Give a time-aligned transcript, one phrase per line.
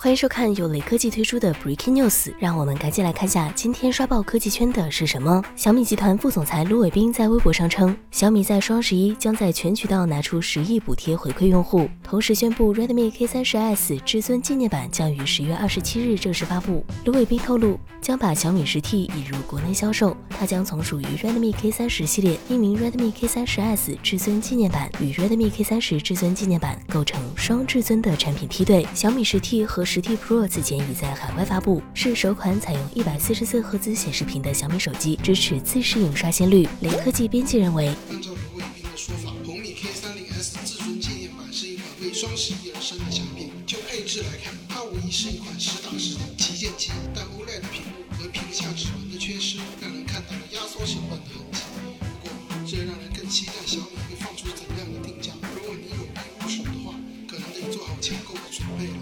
[0.00, 5.42] 欢迎收看由雷科技推出的 Breaking News，让我们赶紧来看下今天刷爆科技圈的是什么。
[5.56, 16.86] 小米集团副总裁卢伟斌在微博上称，小米在双十一将在全渠道拿出十亿补贴回馈用户，同时宣布 Redmi K30S 至尊纪念版将于十月二十七日正式发布。
[17.04, 28.86] 卢伟斌透露，将把小米十 T 引入国内销售，它将从属于 Redmi K30 系列，命名 Redmi K30S 至尊纪念版，与 Redmi K30 至尊纪念版构成双至尊的产品梯队。
[28.94, 36.68] 小米十 T 和十 T Pro 此前已在海外发布，是首款采用一百四十四赫兹显示屏的小米手机，支持自适应刷新率。
[36.82, 43.48] 雷科技编辑认为，按照卢伟斌的说法，红米 K30S 至尊纪念版是一款为双十一而生的产品。
[43.66, 51.64] 就配置来看，它无疑是一款实打实的旗舰机，但 OLED 屏幕和屏下指纹的缺失，让人看到了压缩成本的痕迹。
[52.20, 52.30] 不过，
[52.68, 55.32] 这让人更期待小米会放出怎样的定价。
[55.56, 56.12] 如果你有意
[56.44, 56.92] 入手的话，
[57.24, 58.96] 可能得做好抢购的准备了。